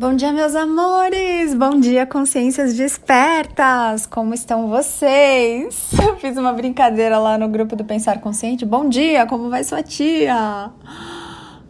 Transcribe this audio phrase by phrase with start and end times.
[0.00, 1.52] Bom dia, meus amores!
[1.52, 4.06] Bom dia, consciências despertas!
[4.06, 5.90] Como estão vocês?
[6.02, 8.64] Eu fiz uma brincadeira lá no grupo do Pensar Consciente.
[8.64, 10.70] Bom dia, como vai sua tia?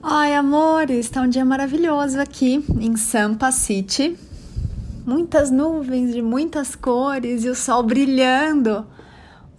[0.01, 4.17] Ai, amores, está um dia maravilhoso aqui em Sampa City.
[5.05, 8.87] Muitas nuvens de muitas cores e o sol brilhando.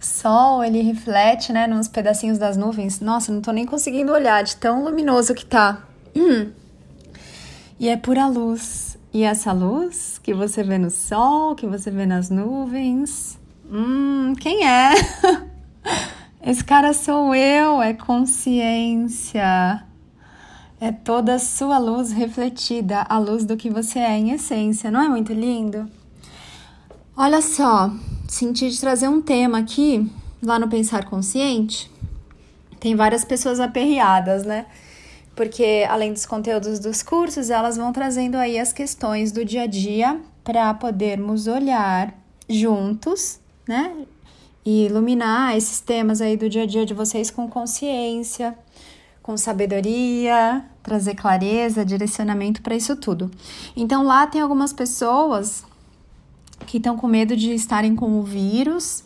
[0.00, 3.00] O sol, ele reflete, né, nos pedacinhos das nuvens.
[3.00, 5.82] Nossa, não tô nem conseguindo olhar de tão luminoso que tá.
[6.16, 6.52] Hum.
[7.82, 8.96] E é pura luz.
[9.12, 13.36] E essa luz que você vê no sol, que você vê nas nuvens,
[13.68, 14.92] hum, quem é?
[16.46, 19.82] Esse cara sou eu, é consciência.
[20.80, 24.88] É toda a sua luz refletida, a luz do que você é em essência.
[24.88, 25.90] Não é muito lindo?
[27.16, 27.90] Olha só,
[28.28, 30.08] senti de trazer um tema aqui,
[30.40, 31.90] lá no Pensar Consciente.
[32.78, 34.66] Tem várias pessoas aperreadas, né?
[35.34, 39.66] Porque além dos conteúdos dos cursos, elas vão trazendo aí as questões do dia a
[39.66, 42.14] dia para podermos olhar
[42.48, 43.94] juntos, né?
[44.64, 48.56] E iluminar esses temas aí do dia a dia de vocês com consciência,
[49.22, 53.30] com sabedoria, trazer clareza, direcionamento para isso tudo.
[53.76, 55.64] Então lá tem algumas pessoas
[56.66, 59.04] que estão com medo de estarem com o vírus.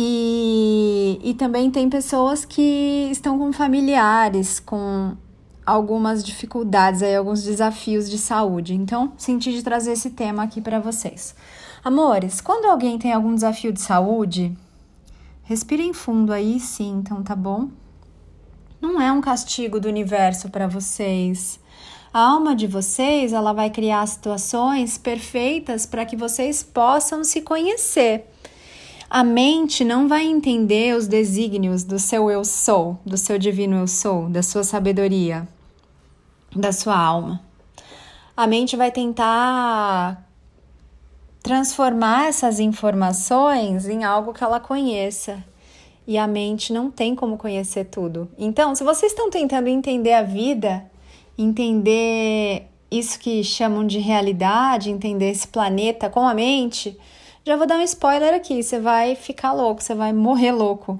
[0.00, 5.16] E, e também tem pessoas que estão com familiares, com
[5.68, 8.74] algumas dificuldades aí, alguns desafios de saúde.
[8.74, 11.34] Então, senti de trazer esse tema aqui para vocês.
[11.84, 14.56] Amores, quando alguém tem algum desafio de saúde,
[15.42, 17.68] respirem fundo aí, sim, então tá bom?
[18.80, 21.60] Não é um castigo do universo para vocês.
[22.14, 28.24] A alma de vocês, ela vai criar situações perfeitas para que vocês possam se conhecer.
[29.10, 33.86] A mente não vai entender os desígnios do seu eu sou, do seu divino eu
[33.86, 35.46] sou, da sua sabedoria
[36.54, 37.40] da sua alma.
[38.36, 40.24] A mente vai tentar
[41.42, 45.42] transformar essas informações em algo que ela conheça.
[46.06, 48.30] E a mente não tem como conhecer tudo.
[48.38, 50.90] Então, se vocês estão tentando entender a vida,
[51.36, 56.98] entender isso que chamam de realidade, entender esse planeta com a mente,
[57.44, 60.98] já vou dar um spoiler aqui: você vai ficar louco, você vai morrer louco.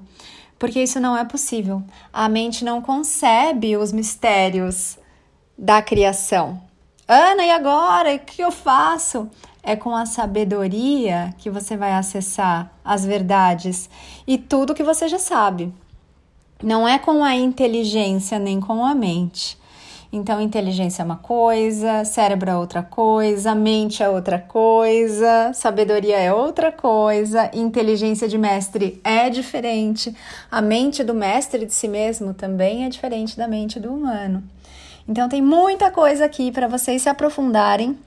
[0.59, 1.81] Porque isso não é possível.
[2.13, 4.98] A mente não concebe os mistérios
[5.59, 6.61] da criação.
[7.05, 8.15] Ana, e agora?
[8.15, 9.29] O que eu faço?
[9.61, 13.89] É com a sabedoria que você vai acessar as verdades
[14.25, 15.73] e tudo que você já sabe.
[16.63, 19.59] Não é com a inteligência nem com a mente.
[20.11, 26.33] Então, inteligência é uma coisa, cérebro é outra coisa, mente é outra coisa, sabedoria é
[26.33, 30.15] outra coisa, inteligência de mestre é diferente,
[30.49, 34.43] a mente do mestre de si mesmo também é diferente da mente do humano.
[35.09, 37.97] Então tem muita coisa aqui para vocês se aprofundarem.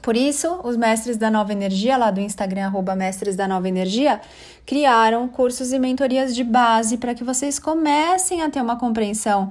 [0.00, 4.20] Por isso, os mestres da Nova Energia, lá do Instagram, arroba mestres da Nova Energia,
[4.64, 9.50] criaram cursos e mentorias de base para que vocês comecem a ter uma compreensão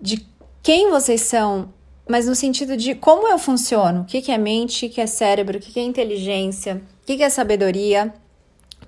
[0.00, 0.26] de
[0.60, 1.72] quem vocês são,
[2.08, 5.58] mas no sentido de como eu funciono, o que, é mente, o que é cérebro,
[5.58, 8.12] o que, é inteligência, o que é sabedoria,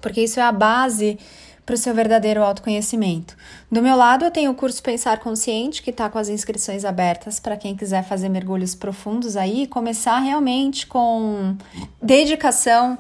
[0.00, 1.16] porque isso é a base
[1.64, 3.36] para o seu verdadeiro autoconhecimento.
[3.70, 7.40] Do meu lado, eu tenho o curso Pensar Consciente, que está com as inscrições abertas
[7.40, 11.56] para quem quiser fazer mergulhos profundos aí e começar realmente com
[12.02, 12.98] dedicação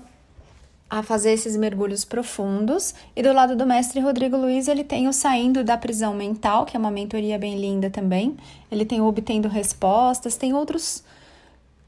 [0.88, 2.94] a fazer esses mergulhos profundos.
[3.16, 6.76] E do lado do mestre Rodrigo Luiz, ele tem o Saindo da Prisão Mental, que
[6.76, 8.36] é uma mentoria bem linda também.
[8.70, 11.02] Ele tem o Obtendo Respostas, tem outros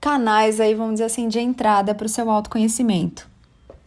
[0.01, 3.29] canais aí, vamos dizer assim, de entrada para o seu autoconhecimento.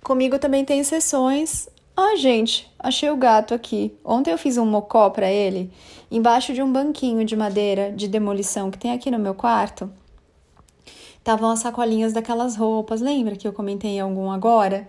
[0.02, 1.68] Comigo também tem sessões
[2.02, 3.94] ah, gente, achei o gato aqui.
[4.06, 5.70] Ontem eu fiz um mocó para ele,
[6.10, 9.92] embaixo de um banquinho de madeira de demolição que tem aqui no meu quarto.
[11.18, 14.88] Estavam as sacolinhas daquelas roupas, lembra que eu comentei algum agora?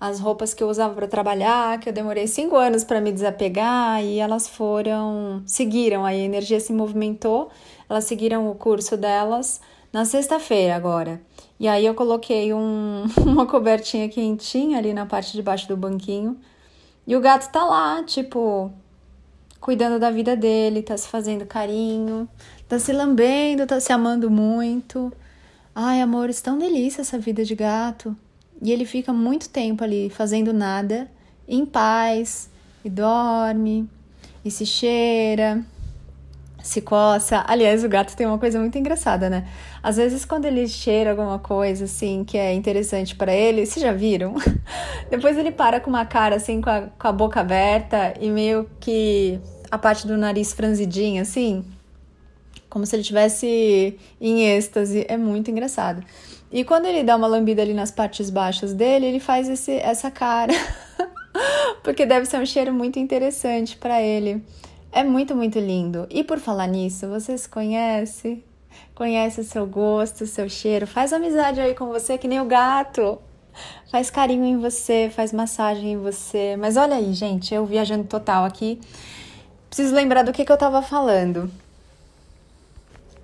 [0.00, 4.04] As roupas que eu usava para trabalhar, que eu demorei cinco anos para me desapegar
[4.04, 7.50] e elas foram, seguiram, a energia se movimentou,
[7.88, 9.60] elas seguiram o curso delas
[9.94, 11.22] na sexta-feira agora.
[11.58, 16.36] E aí eu coloquei um, uma cobertinha quentinha ali na parte de baixo do banquinho.
[17.06, 18.72] E o gato tá lá, tipo,
[19.60, 22.28] cuidando da vida dele, tá se fazendo carinho,
[22.68, 25.12] tá se lambendo, tá se amando muito.
[25.72, 28.16] Ai, amor, é tão delícia essa vida de gato.
[28.60, 31.08] E ele fica muito tempo ali fazendo nada,
[31.46, 32.50] em paz,
[32.84, 33.88] e dorme,
[34.44, 35.64] e se cheira,
[36.64, 37.44] se coça.
[37.46, 39.46] Aliás, o gato tem uma coisa muito engraçada, né?
[39.82, 43.92] Às vezes, quando ele cheira alguma coisa assim que é interessante para ele, vocês já
[43.92, 44.34] viram?
[45.10, 48.66] Depois ele para com uma cara assim, com a, com a boca aberta e meio
[48.80, 49.38] que
[49.70, 51.62] a parte do nariz franzidinha, assim,
[52.70, 55.04] como se ele tivesse em êxtase.
[55.06, 56.02] É muito engraçado.
[56.50, 60.10] E quando ele dá uma lambida ali nas partes baixas dele, ele faz esse, essa
[60.10, 60.54] cara.
[61.84, 64.42] Porque deve ser um cheiro muito interessante para ele.
[64.96, 66.06] É muito, muito lindo.
[66.08, 68.44] E por falar nisso, você se conhece?
[68.94, 70.86] Conhece o seu gosto, o seu cheiro?
[70.86, 73.18] Faz amizade aí com você, que nem o gato.
[73.90, 76.56] Faz carinho em você, faz massagem em você.
[76.56, 78.80] Mas olha aí, gente, eu viajando total aqui.
[79.68, 81.50] Preciso lembrar do que, que eu tava falando.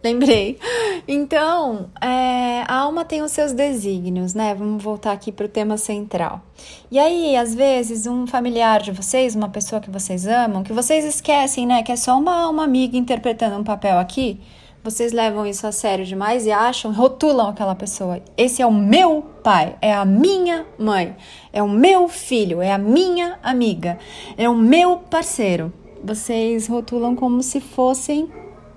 [0.03, 0.59] Lembrei.
[1.07, 4.55] Então, é, a alma tem os seus desígnios, né?
[4.55, 6.43] Vamos voltar aqui para o tema central.
[6.91, 11.05] E aí, às vezes, um familiar de vocês, uma pessoa que vocês amam, que vocês
[11.05, 11.83] esquecem, né?
[11.83, 14.41] Que é só uma, uma amiga interpretando um papel aqui.
[14.83, 18.23] Vocês levam isso a sério demais e acham, rotulam aquela pessoa.
[18.35, 21.15] Esse é o meu pai, é a minha mãe,
[21.53, 23.99] é o meu filho, é a minha amiga,
[24.39, 25.71] é o meu parceiro.
[26.03, 28.31] Vocês rotulam como se fossem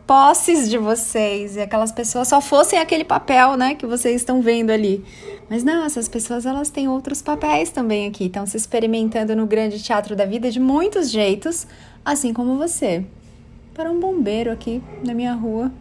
[0.06, 4.72] posses de vocês e aquelas pessoas só fossem aquele papel, né, que vocês estão vendo
[4.72, 5.04] ali.
[5.50, 9.82] Mas não, essas pessoas elas têm outros papéis também aqui, estão se experimentando no grande
[9.82, 11.68] teatro da vida de muitos jeitos,
[12.04, 13.06] assim como você.
[13.74, 15.72] Para um bombeiro aqui na minha rua.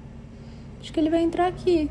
[0.80, 1.90] Acho que ele vai entrar aqui.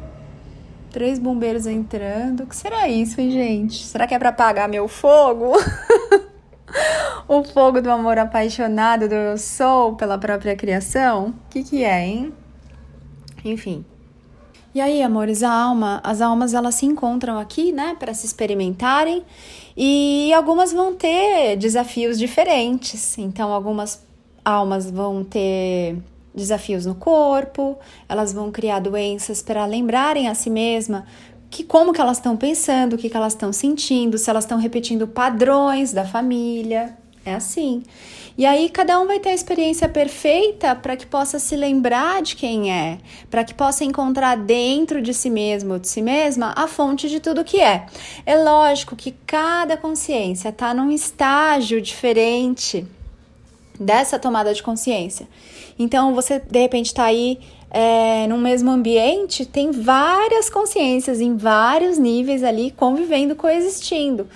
[0.92, 2.44] Três bombeiros entrando.
[2.44, 3.86] O que será isso, hein, gente?
[3.86, 5.54] Será que é para apagar meu fogo?
[7.28, 11.30] o fogo do amor apaixonado do eu sou pela própria criação?
[11.30, 12.34] O que, que é, hein?
[13.44, 13.86] Enfim.
[14.74, 19.24] E aí, amores, a alma, as almas elas se encontram aqui, né, para se experimentarem
[19.76, 23.18] e algumas vão ter desafios diferentes.
[23.18, 24.06] Então, algumas
[24.46, 25.98] almas vão ter
[26.34, 27.78] desafios no corpo,
[28.08, 31.06] elas vão criar doenças para lembrarem a si mesma
[31.52, 34.58] que como que elas estão pensando, o que, que elas estão sentindo, se elas estão
[34.58, 36.98] repetindo padrões da família.
[37.24, 37.84] É assim.
[38.36, 42.36] E aí cada um vai ter a experiência perfeita para que possa se lembrar de
[42.36, 42.98] quem é,
[43.30, 47.44] para que possa encontrar dentro de si mesmo, de si mesma, a fonte de tudo
[47.44, 47.86] que é.
[48.26, 52.88] É lógico que cada consciência está num estágio diferente
[53.80, 55.28] dessa tomada de consciência.
[55.78, 57.40] Então você de repente está aí
[57.74, 64.28] é, no mesmo ambiente, tem várias consciências em vários níveis ali convivendo, coexistindo.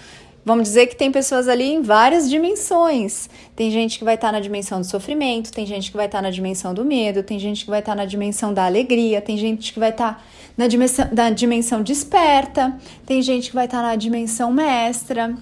[0.46, 3.30] Vamos dizer que tem pessoas ali em várias dimensões.
[3.56, 6.20] Tem gente que vai estar tá na dimensão do sofrimento, tem gente que vai estar
[6.20, 9.20] tá na dimensão do medo, tem gente que vai estar tá na dimensão da alegria,
[9.22, 10.24] tem gente que vai estar tá
[10.56, 15.36] na dimensão, da dimensão desperta, tem gente que vai estar tá na dimensão mestra.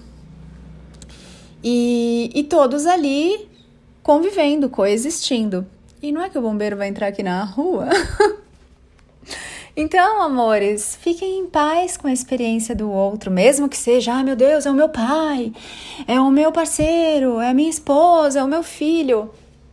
[1.62, 3.46] E, e todos ali
[4.02, 5.64] convivendo, coexistindo.
[6.04, 7.88] E não é que o bombeiro vai entrar aqui na rua?
[9.74, 14.36] então, amores, fiquem em paz com a experiência do outro, mesmo que seja, ah, meu
[14.36, 15.50] Deus, é o meu pai,
[16.06, 19.30] é o meu parceiro, é a minha esposa, é o meu filho.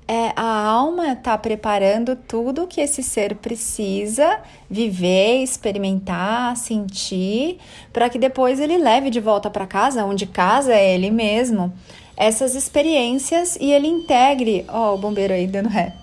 [0.08, 4.40] É, a alma está preparando tudo que esse ser precisa
[4.70, 7.60] viver, experimentar, sentir,
[7.92, 11.74] para que depois ele leve de volta para casa, onde casa é ele mesmo,
[12.16, 14.64] essas experiências e ele integre.
[14.70, 16.01] Ó, oh, o bombeiro aí dando ré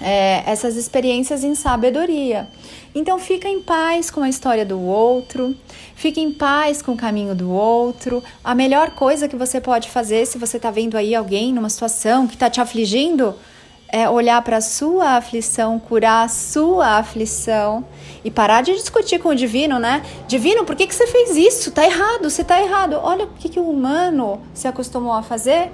[0.00, 2.48] é, essas experiências em sabedoria.
[2.94, 5.54] Então fica em paz com a história do outro,
[5.94, 8.22] fique em paz com o caminho do outro.
[8.42, 12.26] A melhor coisa que você pode fazer se você está vendo aí alguém numa situação
[12.26, 13.34] que está te afligindo
[13.90, 17.84] é olhar para a sua aflição, curar a sua aflição
[18.22, 20.02] e parar de discutir com o divino, né?
[20.26, 21.70] Divino, por que, que você fez isso?
[21.70, 23.00] Tá errado, você tá errado.
[23.02, 25.72] Olha o que, que o humano se acostumou a fazer.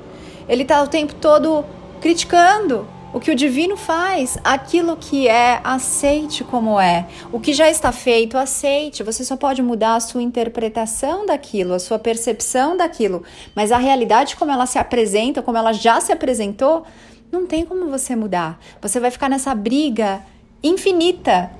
[0.48, 1.64] Ele tá o tempo todo
[2.00, 7.06] criticando, o que o divino faz, aquilo que é, aceite como é.
[7.30, 9.04] O que já está feito, aceite.
[9.04, 13.22] Você só pode mudar a sua interpretação daquilo, a sua percepção daquilo.
[13.54, 16.84] Mas a realidade, como ela se apresenta, como ela já se apresentou,
[17.30, 18.58] não tem como você mudar.
[18.82, 20.20] Você vai ficar nessa briga
[20.60, 21.52] infinita,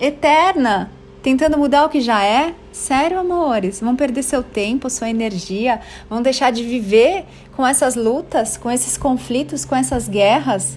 [0.00, 0.90] eterna,
[1.24, 2.54] tentando mudar o que já é?
[2.70, 3.80] Sério, amores?
[3.80, 7.24] Vão perder seu tempo, sua energia, vão deixar de viver
[7.56, 10.76] com essas lutas, com esses conflitos, com essas guerras,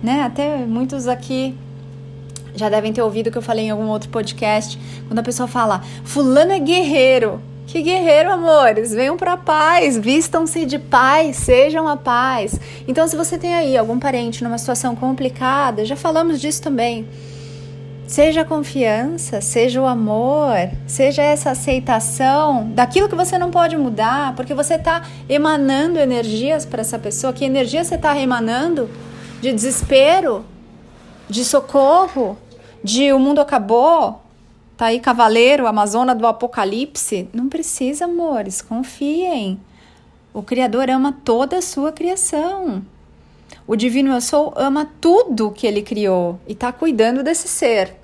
[0.00, 0.22] né?
[0.22, 1.56] Até muitos aqui
[2.54, 4.78] já devem ter ouvido que eu falei em algum outro podcast,
[5.08, 7.42] quando a pessoa fala: "Fulano é guerreiro".
[7.66, 8.92] Que guerreiro, amores!
[8.92, 12.58] Venham para paz, vistam-se de paz, sejam a paz.
[12.86, 17.08] Então, se você tem aí algum parente numa situação complicada, já falamos disso também
[18.10, 24.34] Seja a confiança, seja o amor, seja essa aceitação daquilo que você não pode mudar,
[24.34, 27.32] porque você está emanando energias para essa pessoa.
[27.32, 28.90] Que energia você está emanando?
[29.40, 30.44] De desespero,
[31.28, 32.36] de socorro,
[32.82, 34.20] de o mundo acabou,
[34.76, 37.28] tá aí cavaleiro, amazona do apocalipse.
[37.32, 39.60] Não precisa, amores, confiem.
[40.34, 42.82] O Criador ama toda a sua criação.
[43.68, 47.99] O divino eu sou ama tudo que ele criou e está cuidando desse ser.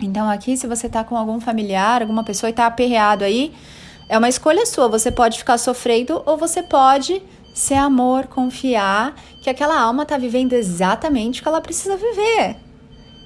[0.00, 3.52] Então aqui se você está com algum familiar, alguma pessoa e está aperreado aí,
[4.08, 4.88] é uma escolha sua.
[4.88, 7.22] Você pode ficar sofrendo ou você pode
[7.54, 12.56] ser amor, confiar que aquela alma está vivendo exatamente o que ela precisa viver.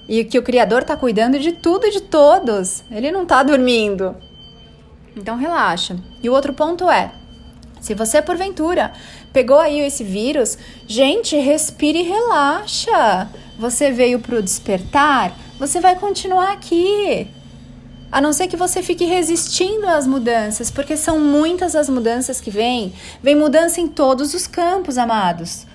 [0.08, 2.84] E que o Criador está cuidando de tudo e de todos.
[2.90, 4.14] Ele não está dormindo.
[5.16, 5.96] Então relaxa.
[6.22, 7.10] E o outro ponto é:
[7.80, 8.92] se você porventura
[9.32, 13.28] pegou aí esse vírus, gente, respire e relaxa.
[13.58, 17.28] Você veio para o despertar, você vai continuar aqui.
[18.10, 22.50] A não ser que você fique resistindo às mudanças, porque são muitas as mudanças que
[22.50, 22.92] vêm.
[23.22, 25.66] Vem mudança em todos os campos, amados.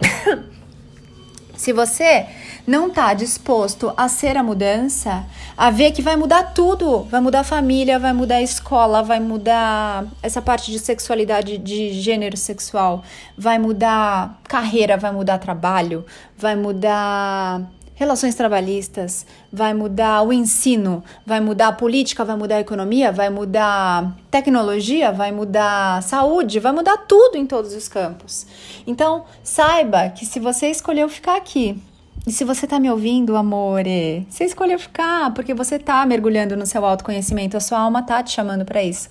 [1.56, 2.26] Se você
[2.66, 5.24] não está disposto a ser a mudança,
[5.56, 9.20] a ver que vai mudar tudo, vai mudar a família, vai mudar a escola, vai
[9.20, 13.04] mudar essa parte de sexualidade, de gênero sexual,
[13.36, 16.04] vai mudar carreira, vai mudar trabalho,
[16.36, 17.62] vai mudar
[17.94, 23.30] relações trabalhistas, vai mudar o ensino, vai mudar a política, vai mudar a economia, vai
[23.30, 28.46] mudar tecnologia, vai mudar saúde, vai mudar tudo em todos os campos.
[28.86, 31.80] Então, saiba que se você escolheu ficar aqui,
[32.26, 36.64] e se você tá me ouvindo, amore, você escolheu ficar porque você tá mergulhando no
[36.64, 39.08] seu autoconhecimento, a sua alma tá te chamando para isso.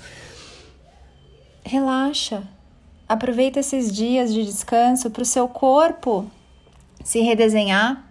[1.63, 2.43] Relaxa.
[3.07, 6.25] Aproveita esses dias de descanso para o seu corpo
[7.03, 8.03] se redesenhar,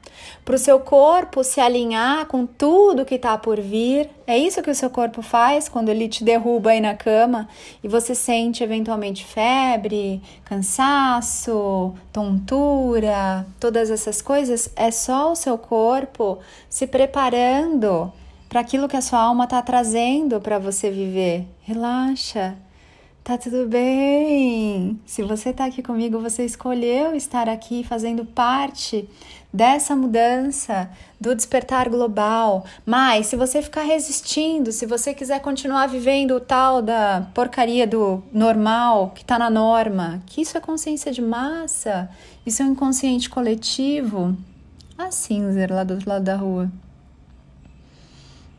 [0.45, 4.09] para o seu corpo se alinhar com tudo que está por vir.
[4.27, 7.49] É isso que o seu corpo faz quando ele te derruba aí na cama
[7.83, 14.71] e você sente eventualmente febre, cansaço, tontura, todas essas coisas.
[14.77, 16.39] É só o seu corpo
[16.69, 18.13] se preparando
[18.49, 21.47] para aquilo que a sua alma está trazendo para você viver.
[21.63, 22.57] Relaxa.
[23.25, 25.01] Tá tudo bem.
[25.07, 29.09] Se você tá aqui comigo, você escolheu estar aqui fazendo parte
[29.53, 30.89] dessa mudança,
[31.21, 32.65] do despertar global.
[32.87, 38.23] Mas se você ficar resistindo, se você quiser continuar vivendo o tal da porcaria do
[38.33, 42.09] normal, que tá na norma, que isso é consciência de massa,
[42.47, 44.37] isso é um inconsciente coletivo.
[44.97, 46.71] A cinzer lá do outro lado da rua.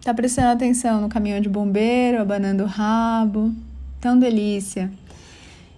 [0.04, 3.54] Tá prestando atenção no caminhão de bombeiro, abanando o rabo
[4.04, 4.92] Tão delícia.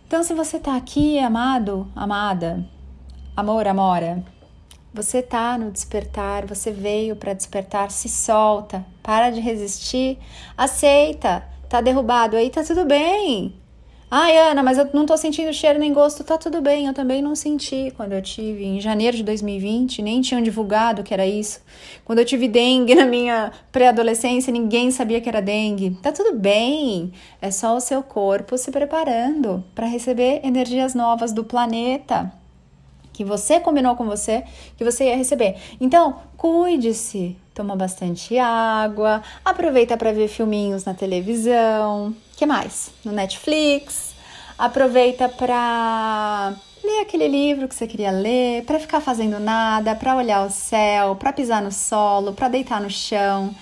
[0.08, 2.68] Então, se você tá aqui, amado, amada,
[3.38, 4.24] amor, amora,
[4.96, 10.18] você tá no despertar, você veio para despertar, se solta, para de resistir,
[10.58, 11.44] aceita.
[11.68, 13.54] Tá derrubado aí, tá tudo bem.
[14.10, 16.24] Ai, Ana, mas eu não tô sentindo cheiro nem gosto.
[16.24, 20.22] Tá tudo bem, eu também não senti quando eu tive em janeiro de 2020, nem
[20.22, 21.60] tinham divulgado que era isso.
[22.06, 25.98] Quando eu tive dengue na minha pré-adolescência, ninguém sabia que era dengue.
[26.02, 27.12] Tá tudo bem.
[27.42, 32.32] É só o seu corpo se preparando para receber energias novas do planeta
[33.16, 34.44] que você combinou com você
[34.78, 35.56] que você ia receber.
[35.80, 42.92] Então, cuide-se, toma bastante água, aproveita para ver filminhos na televisão, que mais?
[43.06, 44.14] No Netflix.
[44.58, 46.54] Aproveita para
[46.84, 51.16] ler aquele livro que você queria ler, para ficar fazendo nada, para olhar o céu,
[51.16, 53.56] para pisar no solo, para deitar no chão.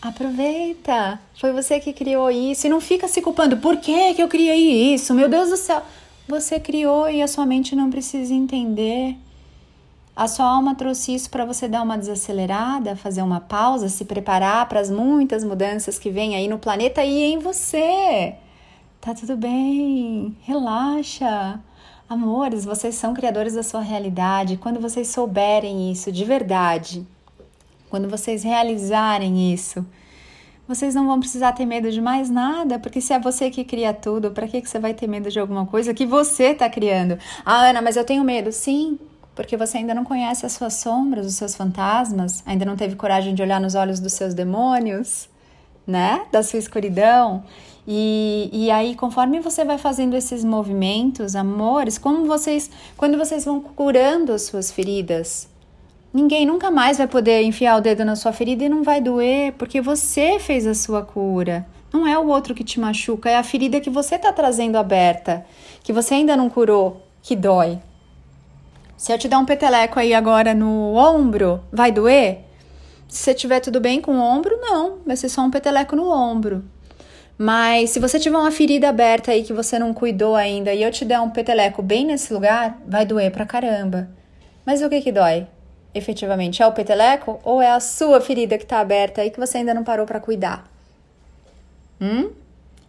[0.00, 1.18] Aproveita.
[1.40, 3.56] Foi você que criou isso e não fica se culpando.
[3.56, 5.14] Por que que eu criei isso?
[5.14, 5.82] Meu Deus do céu.
[6.26, 9.16] Você criou e a sua mente não precisa entender.
[10.16, 14.66] A sua alma trouxe isso para você dar uma desacelerada, fazer uma pausa, se preparar
[14.68, 18.34] para as muitas mudanças que vêm aí no planeta e em você.
[19.00, 21.60] Tá tudo bem, relaxa.
[22.08, 24.56] Amores, vocês são criadores da sua realidade.
[24.56, 27.06] Quando vocês souberem isso de verdade,
[27.90, 29.84] quando vocês realizarem isso,
[30.66, 33.92] vocês não vão precisar ter medo de mais nada, porque se é você que cria
[33.92, 37.18] tudo, para que, que você vai ter medo de alguma coisa que você está criando?
[37.44, 38.50] Ah, Ana, mas eu tenho medo.
[38.50, 38.98] Sim,
[39.34, 43.34] porque você ainda não conhece as suas sombras, os seus fantasmas, ainda não teve coragem
[43.34, 45.28] de olhar nos olhos dos seus demônios,
[45.86, 46.22] né?
[46.32, 47.44] Da sua escuridão.
[47.86, 53.60] E, e aí, conforme você vai fazendo esses movimentos, amores, como vocês, quando vocês vão
[53.60, 55.46] curando as suas feridas,
[56.14, 59.52] Ninguém nunca mais vai poder enfiar o dedo na sua ferida e não vai doer,
[59.54, 61.66] porque você fez a sua cura.
[61.92, 65.44] Não é o outro que te machuca, é a ferida que você está trazendo aberta,
[65.82, 67.80] que você ainda não curou, que dói.
[68.96, 72.42] Se eu te dar um peteleco aí agora no ombro, vai doer?
[73.08, 76.08] Se você tiver tudo bem com o ombro, não, vai ser só um peteleco no
[76.08, 76.64] ombro.
[77.36, 80.92] Mas se você tiver uma ferida aberta aí que você não cuidou ainda e eu
[80.92, 84.08] te der um peteleco bem nesse lugar, vai doer pra caramba.
[84.64, 85.48] Mas o que que dói?
[85.94, 89.58] Efetivamente é o peteleco ou é a sua ferida que está aberta e que você
[89.58, 90.70] ainda não parou para cuidar?
[92.00, 92.30] Hum?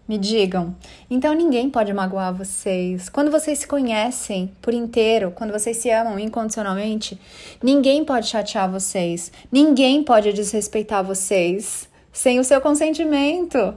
[0.08, 0.76] Me digam.
[1.10, 3.10] Então ninguém pode magoar vocês.
[3.10, 7.20] Quando vocês se conhecem por inteiro, quando vocês se amam incondicionalmente,
[7.62, 9.32] ninguém pode chatear vocês.
[9.52, 13.76] Ninguém pode desrespeitar vocês sem o seu consentimento.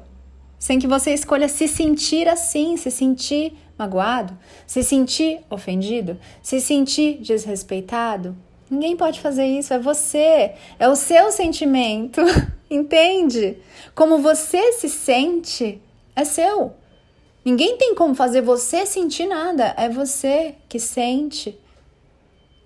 [0.58, 7.18] Sem que você escolha se sentir assim, se sentir magoado, se sentir ofendido, se sentir
[7.22, 8.36] desrespeitado.
[8.70, 12.20] Ninguém pode fazer isso, é você, é o seu sentimento,
[12.70, 13.58] entende?
[13.94, 15.80] Como você se sente
[16.14, 16.74] é seu.
[17.44, 21.58] Ninguém tem como fazer você sentir nada, é você que sente.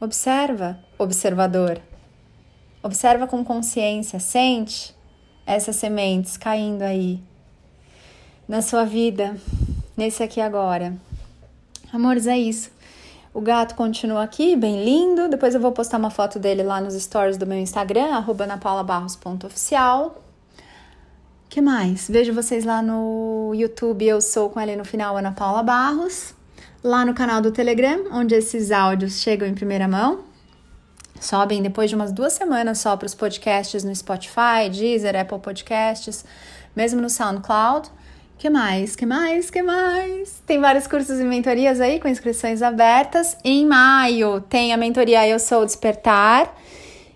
[0.00, 1.80] Observa, observador.
[2.82, 4.92] Observa com consciência, sente
[5.46, 7.20] essas sementes caindo aí
[8.48, 9.36] na sua vida,
[9.96, 10.96] nesse aqui agora.
[11.92, 12.72] Amores, é isso.
[13.32, 15.28] O gato continua aqui, bem lindo.
[15.28, 20.22] Depois eu vou postar uma foto dele lá nos stories do meu Instagram, arroba napaulabarros.oficial
[21.52, 22.08] que mais?
[22.08, 26.34] Vejo vocês lá no YouTube, eu sou com ela no final, Ana Paula Barros.
[26.82, 30.20] Lá no canal do Telegram, onde esses áudios chegam em primeira mão.
[31.20, 36.24] Sobem depois de umas duas semanas só para os podcasts no Spotify, Deezer, Apple Podcasts,
[36.74, 37.90] mesmo no SoundCloud.
[38.38, 38.96] Que mais?
[38.96, 39.50] Que mais?
[39.50, 40.42] Que mais?
[40.46, 43.36] Tem vários cursos e mentorias aí com inscrições abertas.
[43.44, 46.52] Em maio tem a mentoria Eu Sou Despertar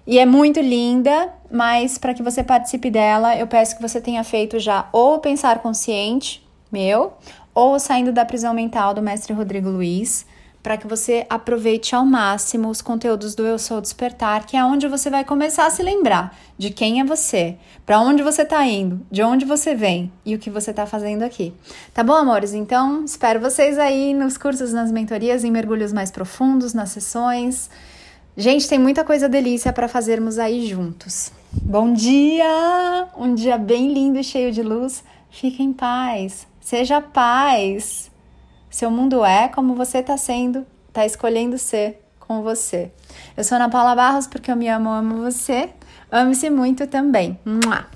[0.06, 4.22] e é muito linda, mas para que você participe dela, eu peço que você tenha
[4.22, 7.14] feito já ou Pensar Consciente, meu,
[7.52, 10.24] ou Saindo da Prisão Mental do mestre Rodrigo Luiz,
[10.66, 14.88] para que você aproveite ao máximo os conteúdos do Eu Sou Despertar, que é onde
[14.88, 17.56] você vai começar a se lembrar de quem é você,
[17.86, 21.22] para onde você está indo, de onde você vem e o que você está fazendo
[21.22, 21.54] aqui.
[21.94, 22.52] Tá bom, amores?
[22.52, 27.70] Então, espero vocês aí nos cursos, nas mentorias, em mergulhos mais profundos, nas sessões.
[28.36, 31.30] Gente, tem muita coisa delícia para fazermos aí juntos.
[31.52, 33.06] Bom dia!
[33.16, 35.04] Um dia bem lindo e cheio de luz.
[35.30, 36.44] Fique em paz.
[36.60, 38.10] Seja paz.
[38.76, 42.92] Seu mundo é como você está sendo, está escolhendo ser com você.
[43.34, 45.70] Eu sou Ana Paula Barros porque eu me amo, amo você.
[46.12, 47.38] Ame-se muito também.
[47.42, 47.86] Mua!